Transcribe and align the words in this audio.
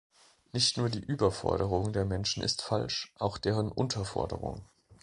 Nicht 0.51 0.77
nur 0.77 0.89
die 0.89 1.05
Überforderung 1.05 1.93
der 1.93 2.05
Menschen 2.05 2.41
ist 2.41 2.63
falsch, 2.63 3.13
auch 3.19 3.37
deren 3.37 3.71
Unterforderung. 3.71 4.65